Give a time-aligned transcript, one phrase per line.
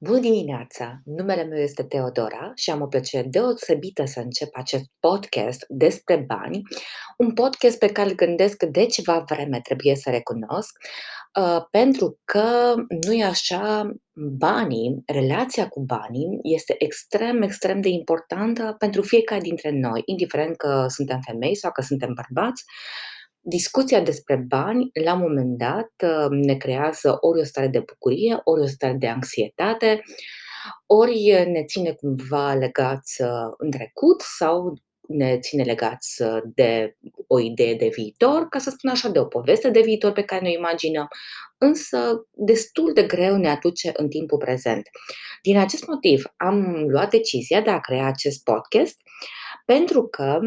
[0.00, 1.00] Bună dimineața!
[1.04, 6.62] Numele meu este Teodora și am o plăcere deosebită să încep acest podcast despre bani,
[7.18, 10.70] un podcast pe care îl gândesc de ceva vreme, trebuie să recunosc,
[11.40, 12.74] uh, pentru că
[13.06, 13.92] nu e așa,
[14.38, 20.86] banii, relația cu banii este extrem, extrem de importantă pentru fiecare dintre noi, indiferent că
[20.88, 22.64] suntem femei sau că suntem bărbați,
[23.48, 28.40] discuția despre bani, la un moment dat, uh, ne creează ori o stare de bucurie,
[28.44, 30.02] ori o stare de anxietate,
[30.86, 34.74] ori ne ține cumva legați uh, în trecut sau
[35.08, 39.24] ne ține legați uh, de o idee de viitor, ca să spun așa, de o
[39.24, 41.08] poveste de viitor pe care ne imaginăm,
[41.58, 44.88] însă destul de greu ne aduce în timpul prezent.
[45.42, 48.96] Din acest motiv am luat decizia de a crea acest podcast
[49.64, 50.38] pentru că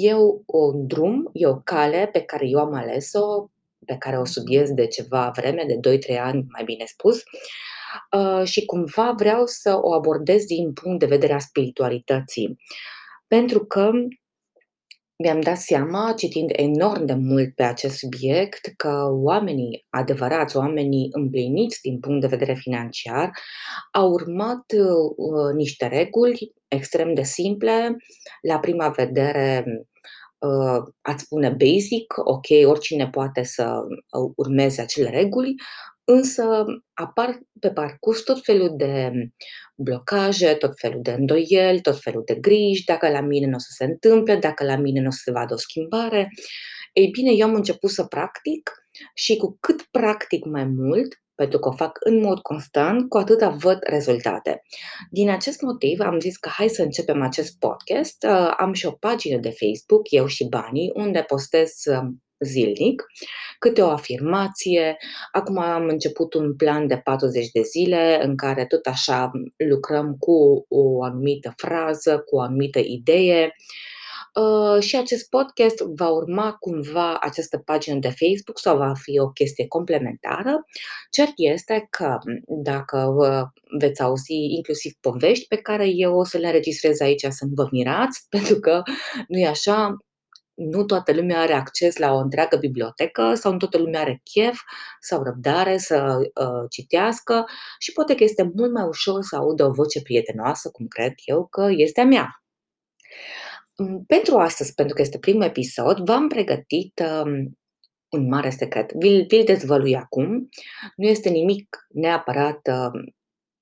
[0.00, 0.14] E
[0.46, 3.50] un drum, e o cale pe care eu am ales-o,
[3.86, 7.22] pe care o subiez de ceva vreme, de 2-3 ani, mai bine spus,
[8.12, 12.58] uh, și cumva vreau să o abordez din punct de vedere a spiritualității.
[13.26, 13.90] Pentru că
[15.18, 21.80] mi-am dat seama, citind enorm de mult pe acest subiect, că oamenii adevărați, oamenii împliniți
[21.82, 23.30] din punct de vedere financiar,
[23.92, 27.96] au urmat uh, niște reguli extrem de simple,
[28.42, 29.64] la prima vedere
[30.38, 35.54] uh, ați spune basic, ok, oricine poate să uh, urmeze acele reguli,
[36.10, 36.64] însă
[36.94, 39.12] apar pe parcurs tot felul de
[39.76, 43.68] blocaje, tot felul de îndoieli, tot felul de griji, dacă la mine nu o să
[43.70, 46.28] se întâmple, dacă la mine nu o să se vadă o schimbare.
[46.92, 48.70] Ei bine, eu am început să practic
[49.14, 53.48] și cu cât practic mai mult, pentru că o fac în mod constant, cu atâta
[53.48, 54.62] văd rezultate.
[55.10, 58.24] Din acest motiv am zis că hai să începem acest podcast.
[58.28, 62.08] Uh, am și o pagină de Facebook, eu și banii, unde postez uh,
[62.40, 63.06] zilnic,
[63.58, 64.96] câte o afirmație.
[65.32, 70.64] Acum am început un plan de 40 de zile în care tot așa lucrăm cu
[70.68, 73.52] o anumită frază, cu o anumită idee.
[74.34, 79.28] Uh, și acest podcast va urma cumva această pagină de Facebook sau va fi o
[79.28, 80.64] chestie complementară.
[81.10, 83.14] Cert este că dacă
[83.78, 87.68] veți auzi inclusiv povești pe care eu o să le înregistrez aici să nu vă
[87.70, 88.82] mirați, pentru că
[89.28, 89.96] nu e așa,
[90.58, 94.60] nu toată lumea are acces la o întreagă bibliotecă sau nu toată lumea are chef
[95.00, 97.44] sau răbdare să uh, citească
[97.78, 101.46] și poate că este mult mai ușor să audă o voce prietenoasă, cum cred eu
[101.46, 102.42] că este a mea.
[103.76, 107.58] Mm, pentru astăzi, pentru că este primul episod, v-am pregătit um,
[108.08, 108.92] un mare secret.
[108.92, 110.48] Vi-l, vi-l dezvălui acum.
[110.96, 113.02] Nu este nimic neapărat uh,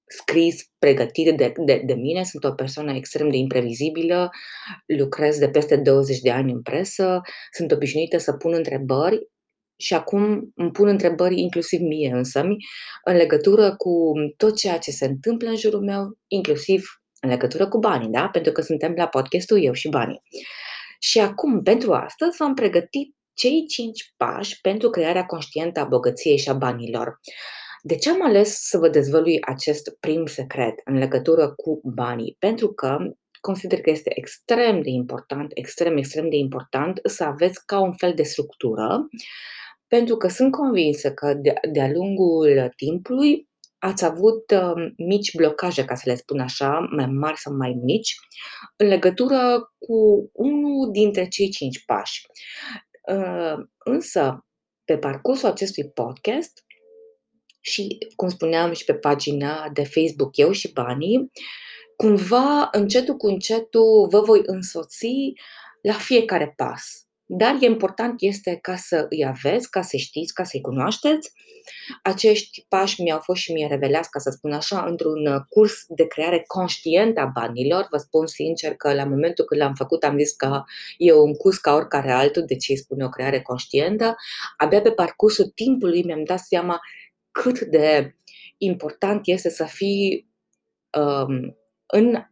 [0.06, 2.24] scris, pregătit de, de, de mine.
[2.24, 4.30] Sunt o persoană extrem de imprevizibilă,
[4.86, 9.28] lucrez de peste 20 de ani în presă, sunt obișnuită să pun întrebări
[9.78, 12.40] și acum îmi pun întrebări inclusiv mie însă
[13.04, 16.84] în legătură cu tot ceea ce se întâmplă în jurul meu, inclusiv
[17.20, 18.28] în legătură cu banii, da?
[18.28, 20.22] Pentru că suntem la podcastul Eu și Banii.
[21.00, 26.48] Și acum, pentru astăzi, v-am pregătit cei cinci pași pentru crearea conștientă a bogăției și
[26.48, 27.20] a banilor.
[27.86, 32.36] De ce am ales să vă dezvălui acest prim secret în legătură cu banii?
[32.38, 32.96] Pentru că
[33.40, 38.14] consider că este extrem de important, extrem, extrem de important să aveți ca un fel
[38.14, 39.08] de structură,
[39.86, 43.48] pentru că sunt convinsă că de, de-a lungul timpului
[43.78, 48.14] ați avut uh, mici blocaje, ca să le spun așa, mai mari sau mai mici,
[48.76, 52.26] în legătură cu unul dintre cei cinci pași.
[53.12, 53.54] Uh,
[53.84, 54.46] însă,
[54.84, 56.65] pe parcursul acestui podcast,
[57.66, 61.30] și, cum spuneam și pe pagina de Facebook Eu și Banii,
[61.96, 65.32] cumva, încetul cu încetul, vă voi însoți
[65.82, 67.06] la fiecare pas.
[67.28, 71.32] Dar e important este ca să îi aveți, ca să știți, ca să-i cunoașteți.
[72.02, 76.44] Acești pași mi-au fost și mie revelați, ca să spun așa, într-un curs de creare
[76.46, 77.86] conștientă a banilor.
[77.90, 80.62] Vă spun sincer că la momentul când l-am făcut am zis că
[80.98, 84.14] e un curs ca oricare altul, de ce îi spune o creare conștientă.
[84.56, 86.80] Abia pe parcursul timpului mi-am dat seama
[87.42, 88.14] cât de
[88.58, 90.30] important este să fii
[90.98, 91.56] um,
[91.86, 92.22] în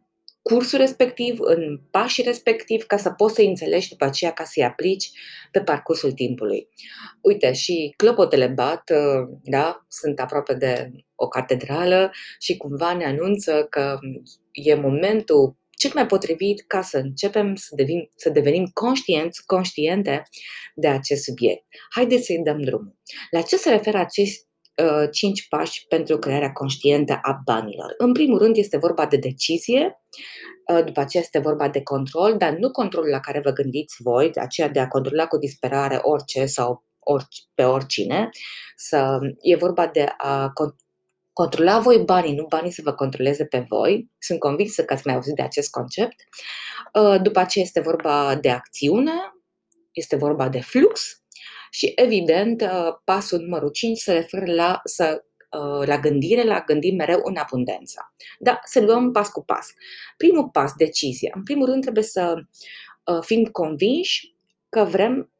[0.41, 5.11] cursul respectiv, în pașii respectiv, ca să poți să-i înțelegi după aceea ca să-i aplici
[5.51, 6.67] pe parcursul timpului.
[7.21, 13.67] Uite, și clopotele bat, uh, da, sunt aproape de o catedrală și cumva ne anunță
[13.69, 13.99] că
[14.51, 20.23] e momentul cel mai potrivit ca să începem să, devin, să devenim conștienți, conștiente
[20.75, 21.63] de acest subiect.
[21.89, 22.97] Haideți să-i dăm drumul.
[23.29, 24.44] La ce se referă acest
[24.83, 27.93] uh, cinci pași pentru crearea conștientă a banilor.
[27.97, 30.01] În primul rând este vorba de decizie,
[30.67, 34.31] uh, după aceea este vorba de control, dar nu controlul la care vă gândiți voi,
[34.35, 38.29] aceea de a controla cu disperare orice sau orice, pe oricine.
[38.75, 40.53] Să, e vorba de a
[41.33, 44.11] controla voi banii, nu banii să vă controleze pe voi.
[44.17, 46.15] Sunt convinsă că ați mai auzit de acest concept.
[46.93, 49.11] Uh, după aceea este vorba de acțiune,
[49.91, 51.23] este vorba de flux
[51.75, 56.91] și, evident, uh, pasul numărul 5 se referă la, să, uh, la gândire, la gândi
[56.91, 58.13] mereu în abundență.
[58.39, 59.67] Da, să luăm pas cu pas.
[60.17, 61.31] Primul pas, decizie.
[61.35, 62.35] În primul rând trebuie să
[63.21, 64.35] fim convinși
[64.69, 65.31] că vrem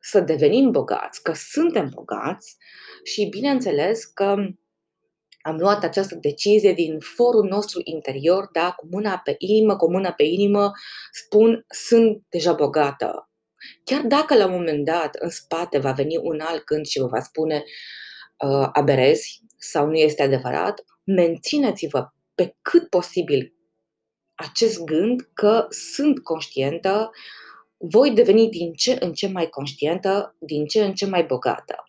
[0.00, 2.56] să devenim bogați, că suntem bogați
[3.04, 4.36] și, bineînțeles, că
[5.40, 10.12] am luat această decizie din forul nostru interior, da, cu mâna pe inimă, cu mâna
[10.12, 10.72] pe inimă,
[11.10, 13.28] spun, sunt deja bogată.
[13.84, 17.06] Chiar dacă la un moment dat în spate va veni un alt gând și vă
[17.06, 17.64] va spune
[18.38, 23.54] uh, aberezi sau nu este adevărat, mențineți-vă pe cât posibil
[24.34, 27.10] acest gând că sunt conștientă,
[27.76, 31.88] voi deveni din ce în ce mai conștientă, din ce în ce mai bogată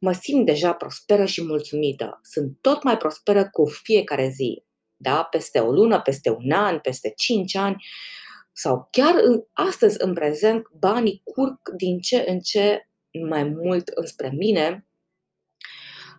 [0.00, 2.20] mă simt deja prosperă și mulțumită.
[2.22, 4.64] Sunt tot mai prosperă cu fiecare zi.
[4.96, 5.22] Da?
[5.22, 7.84] Peste o lună, peste un an, peste cinci ani
[8.52, 12.88] sau chiar în, astăzi, în prezent, banii curg din ce în ce
[13.28, 14.84] mai mult înspre mine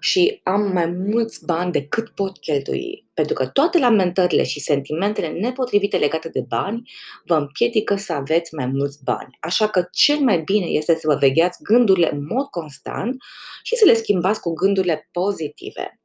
[0.04, 3.10] și am mai mulți bani decât pot cheltui.
[3.14, 6.92] Pentru că toate lamentările și sentimentele nepotrivite legate de bani
[7.26, 9.38] vă împiedică să aveți mai mulți bani.
[9.40, 13.16] Așa că cel mai bine este să vă vegheați gândurile în mod constant
[13.64, 16.00] și să le schimbați cu gândurile pozitive.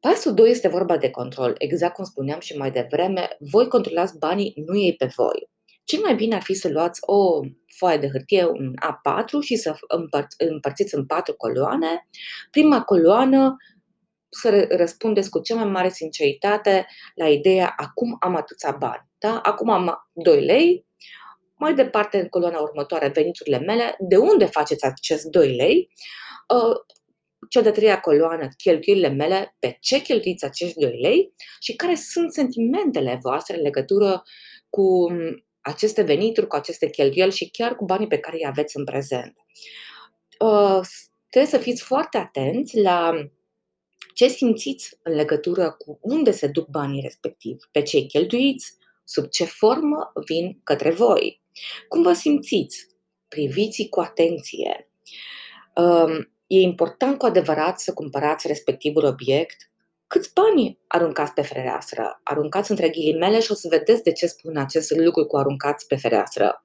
[0.00, 1.54] Pasul 2 este vorba de control.
[1.58, 5.50] Exact cum spuneam și mai devreme, voi controlați banii, nu ei pe voi.
[5.84, 7.40] Cel mai bine ar fi să luați o
[7.76, 12.08] foaie de hârtie, un A4 și să împăr- împărțiți în patru coloane.
[12.50, 13.56] Prima coloană
[14.28, 19.08] să răspundeți cu cea mai mare sinceritate la ideea acum am atâția bani.
[19.18, 19.38] Da?
[19.42, 20.86] Acum am 2 lei,
[21.54, 25.90] mai departe în coloana următoare veniturile mele, de unde faceți acest 2 lei,
[26.54, 26.76] uh,
[27.48, 32.32] cea de-a treia coloană, cheltuielile mele, pe ce cheltuiți acești 2 lei și care sunt
[32.32, 34.22] sentimentele voastre în legătură
[34.70, 35.06] cu
[35.60, 39.34] aceste venituri, cu aceste cheltuieli și chiar cu banii pe care îi aveți în prezent.
[40.38, 40.80] Uh,
[41.30, 43.28] trebuie să fiți foarte atenți la
[44.14, 49.44] ce simțiți în legătură cu unde se duc banii respectiv, pe ce cheltuiți, sub ce
[49.44, 51.42] formă vin către voi.
[51.88, 52.86] Cum vă simțiți?
[53.28, 54.90] Priviți cu atenție.
[55.74, 59.56] Um, e important cu adevărat să cumpărați respectivul obiect
[60.06, 62.20] câți bani aruncați pe fereastră?
[62.22, 65.96] Aruncați între ghilimele și o să vedeți de ce spun acest lucru cu aruncați pe
[65.96, 66.64] fereastră.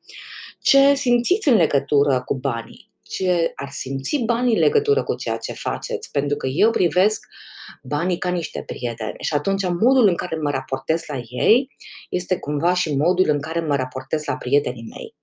[0.61, 2.91] Ce simțiți în legătură cu banii?
[3.01, 6.11] Ce ar simți banii în legătură cu ceea ce faceți?
[6.11, 7.25] Pentru că eu privesc
[7.83, 11.67] banii ca niște prieteni și atunci modul în care mă raportez la ei
[12.09, 15.15] este cumva și modul în care mă raportez la prietenii mei.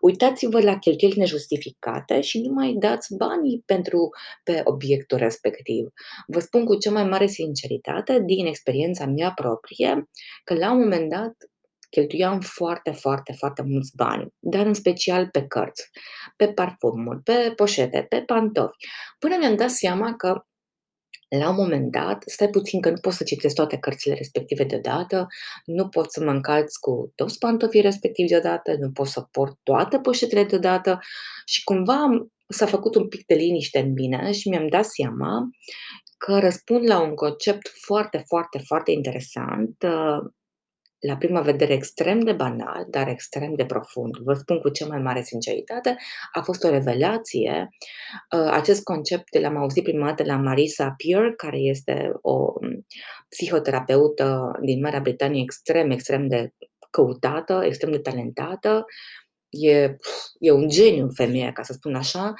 [0.00, 4.10] Uitați-vă la cheltuieli nejustificate și nu mai dați banii pentru
[4.44, 5.86] pe obiectul respectiv.
[6.26, 10.08] Vă spun cu cea mai mare sinceritate, din experiența mea proprie,
[10.44, 11.34] că la un moment dat
[11.90, 15.90] cheltuiam foarte, foarte, foarte mulți bani, dar în special pe cărți,
[16.36, 18.76] pe parfumuri, pe poșete, pe pantofi,
[19.18, 20.44] până mi-am dat seama că
[21.38, 25.26] la un moment dat, stai puțin că nu pot să citesc toate cărțile respective deodată,
[25.64, 29.98] nu pot să mă încalț cu toți pantofii respectivi deodată, nu pot să port toate
[29.98, 30.98] poșetele deodată
[31.44, 35.48] și cumva s-a făcut un pic de liniște în mine și mi-am dat seama
[36.18, 39.76] că răspund la un concept foarte, foarte, foarte interesant
[41.02, 44.16] la prima vedere extrem de banal, dar extrem de profund.
[44.16, 45.96] Vă spun cu cea mai mare sinceritate,
[46.32, 47.68] a fost o revelație.
[48.36, 52.52] Uh, acest concept l-am auzit prima dată la Marisa Peer, care este o
[53.28, 56.54] psihoterapeută din Marea Britanie extrem, extrem de
[56.90, 58.84] căutată, extrem de talentată.
[59.48, 59.96] E,
[60.38, 62.34] e un geniu femeia, ca să spun așa.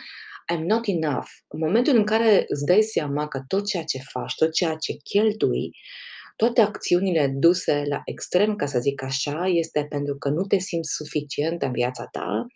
[0.54, 1.28] I'm not enough.
[1.48, 4.92] În momentul în care îți dai seama că tot ceea ce faci, tot ceea ce
[4.92, 10.42] cheltui, uh, toate acțiunile duse la extrem, ca să zic așa, este pentru că nu
[10.42, 12.46] te simți suficient în viața ta,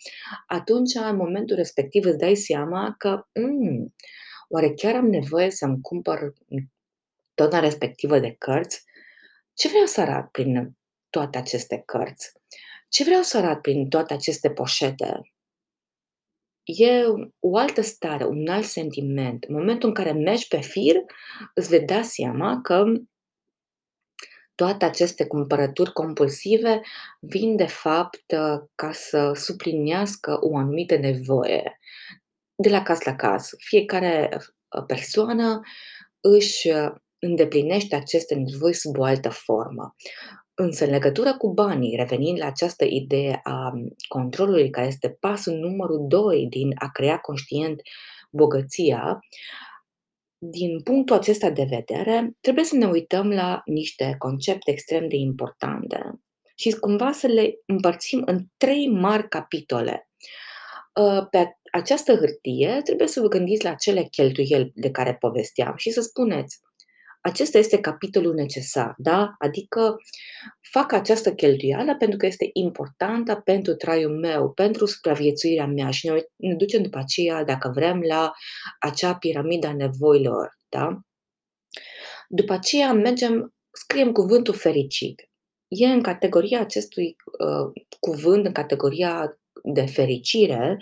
[0.47, 3.95] atunci, în momentul respectiv, îți dai seama că, mm,
[4.49, 6.33] oare chiar am nevoie să-mi cumpăr
[7.35, 8.85] tona respectivă de cărți?
[9.55, 10.77] Ce vreau să arăt prin
[11.11, 12.33] toate aceste cărți?
[12.89, 15.21] Ce vreau să arăt prin toate aceste poșete?
[16.65, 17.05] E
[17.41, 19.45] o altă stare, un alt sentiment.
[19.45, 20.95] În momentul în care mergi pe fir,
[21.55, 22.85] îți vei da seama că
[24.57, 26.81] toate aceste cumpărături compulsive
[27.21, 31.79] vin de fapt uh, ca să suplinească o anumită nevoie
[32.55, 33.51] de la caz la caz.
[33.59, 35.61] Fiecare uh, persoană
[36.21, 39.95] își uh, îndeplinește aceste nevoi sub o altă formă.
[40.55, 43.73] Însă, în legătură cu banii, revenind la această idee a
[44.09, 47.81] controlului, care este pasul numărul 2 din a crea conștient
[48.31, 49.19] bogăția,
[50.39, 56.21] din punctul acesta de vedere, trebuie să ne uităm la niște concepte extrem de importante
[56.57, 60.09] și cumva să le împărțim în trei mari capitole.
[61.01, 65.91] Uh, pe această hârtie trebuie să vă gândiți la cele cheltuieli de care povesteam și
[65.91, 66.61] să spuneți
[67.27, 69.35] acesta este capitolul necesar, da?
[69.39, 69.97] Adică
[70.71, 76.21] fac această cheltuială pentru că este importantă pentru traiul meu, pentru supraviețuirea mea și ne,
[76.37, 78.33] ne ducem după aceea, dacă vrem, la
[78.79, 81.01] acea piramidă a nevoilor, da?
[82.29, 85.31] După aceea mergem, scriem cuvântul fericit.
[85.69, 90.79] E în categoria acestui uh, cuvânt, în categoria de fericire,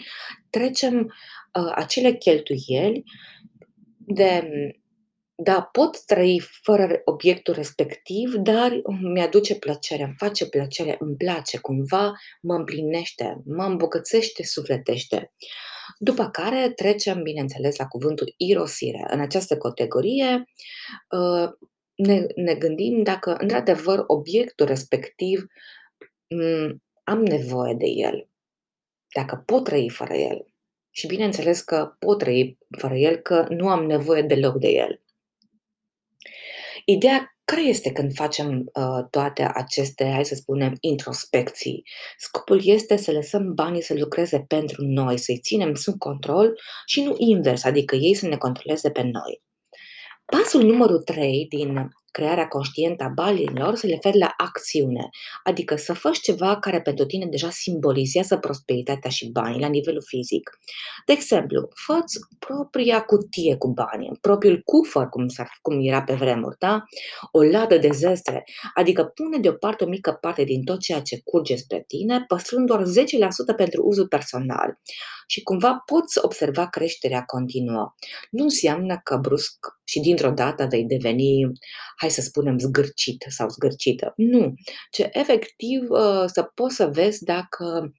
[0.50, 3.02] trecem uh, acele cheltuieli
[3.96, 4.48] de
[5.36, 12.12] da, pot trăi fără obiectul respectiv, dar mi-aduce plăcere, îmi face plăcere, îmi place, cumva
[12.42, 15.32] mă împlinește, mă îmbogățește, sufletește.
[15.98, 19.06] După care trecem, bineînțeles, la cuvântul irosire.
[19.08, 20.44] În această categorie
[21.10, 21.48] uh,
[21.94, 25.46] ne, ne gândim dacă, într-adevăr, obiectul respectiv
[26.28, 28.28] mm, am nevoie de el,
[29.14, 30.46] dacă pot trăi fără el.
[30.90, 35.03] Și bineînțeles că pot trăi fără el, că nu am nevoie deloc de el.
[36.84, 41.82] Ideea care este când facem uh, toate aceste, hai să spunem, introspecții?
[42.16, 47.14] Scopul este să lăsăm banii să lucreze pentru noi, să-i ținem sub control și nu
[47.18, 49.42] invers, adică ei să ne controleze pe noi.
[50.24, 55.08] Pasul numărul 3 din crearea conștientă a banilor se referă la acțiune,
[55.42, 60.58] adică să faci ceva care pentru tine deja simbolizează prosperitatea și banii la nivelul fizic.
[61.06, 61.98] De exemplu, fă
[62.38, 65.26] propria cutie cu bani, propriul cufăr, cum,
[65.62, 66.82] cum era pe vremuri, da?
[67.32, 68.44] o ladă de zestre,
[68.74, 72.82] adică pune deoparte o mică parte din tot ceea ce curge spre tine, păstrând doar
[72.82, 72.86] 10%
[73.56, 74.78] pentru uzul personal
[75.26, 77.94] și cumva poți observa creșterea continuă.
[78.30, 81.42] Nu înseamnă că brusc și dintr-o dată vei deveni,
[81.96, 84.12] hai să spunem, zgârcit sau zgârcită.
[84.16, 84.54] Nu,
[84.90, 87.92] ce efectiv uh, să poți să vezi dacă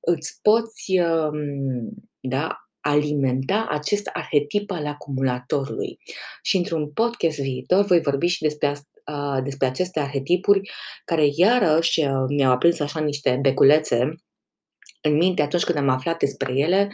[0.00, 1.88] îți poți um,
[2.20, 5.98] da, alimenta acest arhetip al acumulatorului.
[6.42, 10.70] Și într-un podcast viitor voi vorbi și despre, uh, despre aceste arhetipuri
[11.04, 14.14] care iarăși uh, mi-au aprins așa niște beculețe
[15.06, 16.88] în minte atunci când am aflat despre ele,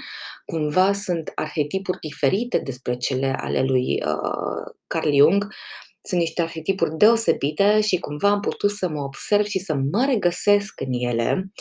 [0.44, 5.46] cumva sunt arhetipuri diferite despre cele ale lui uh, Carl Jung.
[6.02, 10.80] Sunt niște arhetipuri deosebite și cumva am putut să mă observ și să mă regăsesc
[10.80, 11.52] în ele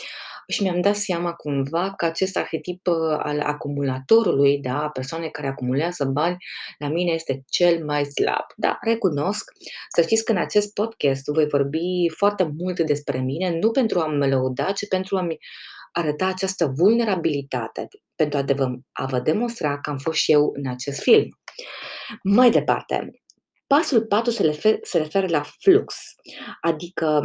[0.48, 5.46] și mi-am dat seama cumva că acest arhetip uh, al acumulatorului, da, a persoanei care
[5.46, 6.36] acumulează bani,
[6.78, 8.44] la mine este cel mai slab.
[8.56, 9.52] Da, recunosc.
[9.94, 14.06] Să știți că în acest podcast voi vorbi foarte mult despre mine, nu pentru a
[14.06, 15.36] mă lăuda, ci pentru a-mi
[15.92, 18.54] arăta această vulnerabilitate pentru a, de-
[18.92, 21.28] a vă demonstra că am fost și eu în acest film.
[22.22, 23.10] Mai departe,
[23.66, 25.94] pasul 4 se, refer, se referă la flux,
[26.60, 27.22] adică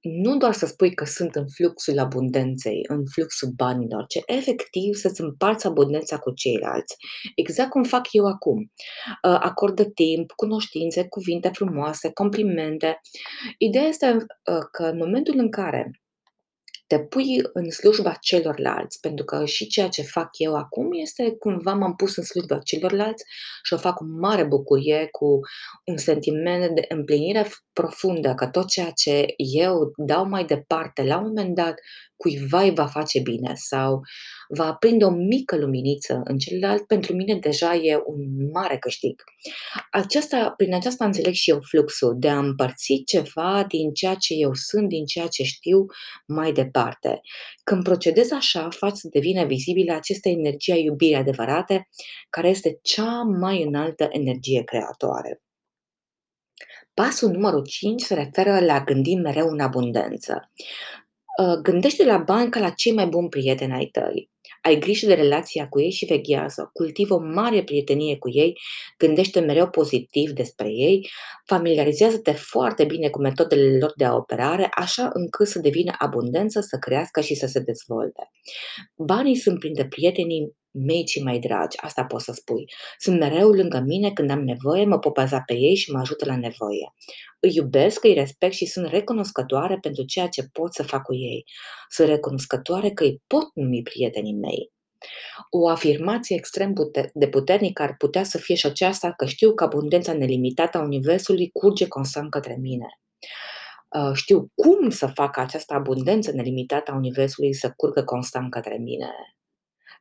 [0.00, 5.20] nu doar să spui că sunt în fluxul abundenței, în fluxul banilor, ci efectiv să-ți
[5.20, 6.96] împarți abundența cu ceilalți.
[7.34, 8.72] Exact cum fac eu acum.
[9.22, 13.00] Acordă timp, cunoștințe, cuvinte frumoase, complimente.
[13.58, 14.16] Ideea este
[14.70, 15.90] că în momentul în care
[16.86, 21.74] te pui în slujba celorlalți, pentru că și ceea ce fac eu acum este cumva
[21.74, 23.24] m-am pus în slujba celorlalți
[23.62, 25.40] și o fac cu mare bucurie, cu
[25.84, 31.26] un sentiment de împlinire profundă, că tot ceea ce eu dau mai departe la un
[31.26, 31.74] moment dat
[32.16, 34.00] cuiva îi va face bine sau
[34.48, 39.22] va aprinde o mică luminiță în celălalt, pentru mine deja e un mare câștig.
[39.90, 44.54] Aceasta, prin aceasta înțeleg și eu fluxul, de a împărți ceva din ceea ce eu
[44.54, 45.84] sunt, din ceea ce știu
[46.26, 47.20] mai departe.
[47.64, 51.88] Când procedez așa, fac să devină vizibilă această energie a iubirii adevărate,
[52.30, 55.42] care este cea mai înaltă energie creatoare.
[56.94, 60.50] Pasul numărul 5 se referă la gândim mereu în abundență.
[61.42, 64.30] Ă, gândește la bani ca la cei mai buni prieteni ai tăi.
[64.62, 66.70] Ai grijă de relația cu ei și veghează.
[66.72, 68.52] Cultivă o mare prietenie cu ei,
[68.98, 71.08] gândește mereu pozitiv despre ei,
[71.46, 77.20] familiarizează-te foarte bine cu metodele lor de operare, așa încât să devină abundență, să crească
[77.20, 78.30] și să se dezvolte.
[78.96, 82.64] Banii sunt printre prietenii mei cei mai dragi, asta pot să spui.
[82.98, 86.24] Sunt mereu lângă mine când am nevoie, mă pot baza pe ei și mă ajută
[86.24, 86.94] la nevoie.
[87.40, 91.44] Îi iubesc, îi respect și sunt recunoscătoare pentru ceea ce pot să fac cu ei.
[91.88, 94.72] Sunt recunoscătoare că îi pot numi prietenii mei.
[95.50, 96.72] O afirmație extrem
[97.12, 101.50] de puternică ar putea să fie și aceasta că știu că abundența nelimitată a Universului
[101.50, 102.86] curge constant către mine.
[103.88, 109.10] Uh, știu cum să fac această abundență nelimitată a Universului să curgă constant către mine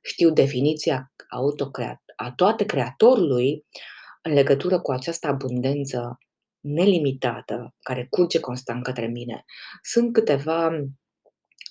[0.03, 3.65] știu definiția autocreat, a toate creatorului,
[4.21, 6.17] în legătură cu această abundență
[6.59, 9.45] nelimitată care curge constant către mine.
[9.81, 10.69] Sunt câteva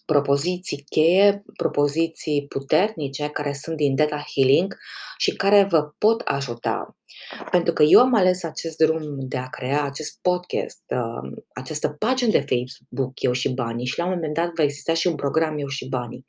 [0.06, 4.76] propoziții cheie, propoziții puternice care sunt din Data Healing
[5.18, 6.96] și care vă pot ajuta.
[7.50, 12.30] Pentru că eu am ales acest drum de a crea acest podcast, uh, această pagină
[12.30, 15.58] de Facebook, Eu și Banii, și la un moment dat va exista și un program
[15.58, 16.26] Eu și Banii.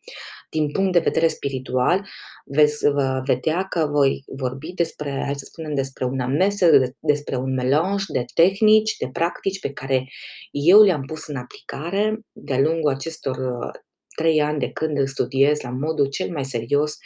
[0.54, 2.08] Din punct de vedere spiritual,
[2.46, 2.86] veți
[3.26, 8.26] vedea că voi vorbi despre, hai să spunem, despre un amestec, despre un melanj de
[8.34, 10.08] tehnici, de practici pe care
[10.52, 13.72] eu le-am pus în aplicare de-a lungul acestor uh,
[14.16, 16.98] trei ani de când studiez la modul cel mai serios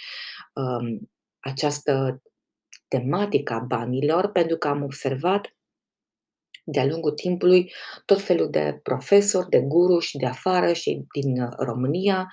[0.53, 2.21] um, această
[2.87, 5.57] tematică a banilor, pentru că am observat
[6.69, 7.71] de-a lungul timpului
[8.05, 12.27] tot felul de profesori, de guru și de afară și din România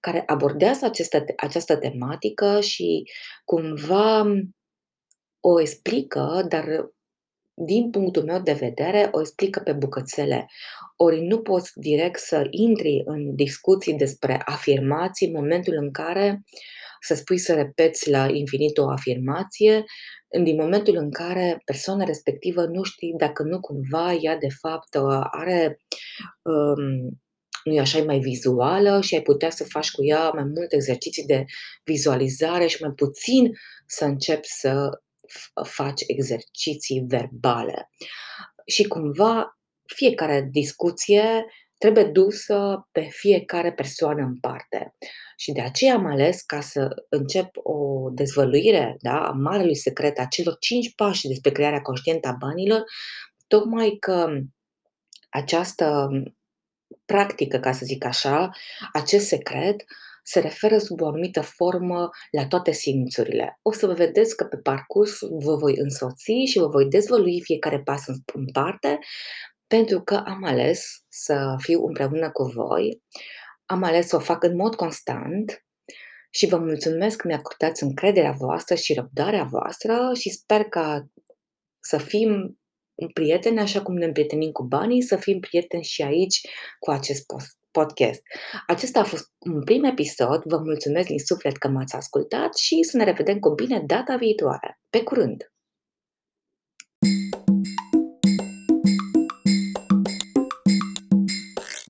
[0.00, 3.02] care abordează această, această tematică și
[3.44, 4.26] cumva
[5.40, 6.90] o explică, dar
[7.54, 10.46] din punctul meu de vedere, o explică pe bucățele.
[10.96, 16.42] Ori nu poți direct să intri în discuții despre afirmații în momentul în care
[17.00, 19.84] să spui să repeți la infinit o afirmație,
[20.42, 24.94] din momentul în care persoana respectivă nu știi dacă nu cumva ea de fapt
[25.30, 25.78] are
[26.42, 27.20] um,
[27.64, 31.24] nu e așa, mai vizuală și ai putea să faci cu ea mai multe exerciții
[31.24, 31.44] de
[31.84, 33.52] vizualizare și mai puțin
[33.86, 34.88] să începi să
[35.64, 37.90] faci exerciții verbale.
[38.66, 41.44] Și cumva fiecare discuție
[41.78, 44.94] trebuie dusă pe fiecare persoană în parte.
[45.36, 50.24] Și de aceea am ales ca să încep o dezvăluire da, a marelui secret a
[50.24, 52.84] celor cinci pași despre crearea conștientă a banilor,
[53.46, 54.28] tocmai că
[55.28, 56.08] această
[57.10, 58.50] practică, ca să zic așa,
[58.92, 59.84] acest secret
[60.22, 63.58] se referă sub o anumită formă la toate simțurile.
[63.62, 67.80] O să vă vedeți că pe parcurs vă voi însoți și vă voi dezvălui fiecare
[67.80, 68.98] pas în parte,
[69.66, 73.02] pentru că am ales să fiu împreună cu voi,
[73.66, 75.64] am ales să o fac în mod constant
[76.30, 81.06] și vă mulțumesc că mi-acordați încrederea voastră și răbdarea voastră și sper ca
[81.80, 82.59] să fim
[83.08, 86.40] prieteni, așa cum ne împrietenim cu banii, să fim prieteni și aici
[86.78, 87.24] cu acest
[87.70, 88.22] podcast.
[88.66, 90.42] Acesta a fost un prim episod.
[90.44, 94.80] Vă mulțumesc din suflet că m-ați ascultat și să ne revedem cu bine data viitoare.
[94.90, 95.52] Pe curând!